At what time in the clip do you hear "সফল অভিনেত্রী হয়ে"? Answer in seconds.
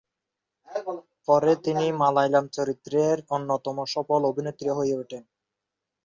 3.93-4.93